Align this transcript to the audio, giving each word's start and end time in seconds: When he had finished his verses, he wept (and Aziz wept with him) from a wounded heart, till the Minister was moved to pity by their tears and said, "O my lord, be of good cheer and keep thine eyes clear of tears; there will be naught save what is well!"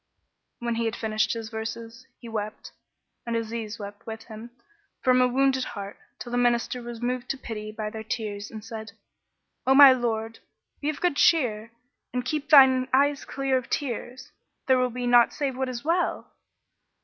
When 0.57 0.73
he 0.73 0.85
had 0.85 0.95
finished 0.95 1.33
his 1.33 1.49
verses, 1.49 2.07
he 2.17 2.27
wept 2.27 2.71
(and 3.23 3.35
Aziz 3.35 3.77
wept 3.77 4.07
with 4.07 4.23
him) 4.23 4.49
from 5.03 5.21
a 5.21 5.27
wounded 5.27 5.63
heart, 5.63 5.95
till 6.17 6.31
the 6.31 6.39
Minister 6.39 6.81
was 6.81 6.99
moved 7.03 7.29
to 7.29 7.37
pity 7.37 7.71
by 7.71 7.91
their 7.91 8.01
tears 8.03 8.49
and 8.49 8.65
said, 8.65 8.93
"O 9.67 9.75
my 9.75 9.93
lord, 9.93 10.39
be 10.81 10.89
of 10.89 11.01
good 11.01 11.17
cheer 11.17 11.71
and 12.15 12.25
keep 12.25 12.49
thine 12.49 12.87
eyes 12.91 13.25
clear 13.25 13.59
of 13.59 13.69
tears; 13.69 14.31
there 14.65 14.79
will 14.79 14.89
be 14.89 15.05
naught 15.05 15.33
save 15.35 15.55
what 15.55 15.69
is 15.69 15.85
well!" 15.85 16.31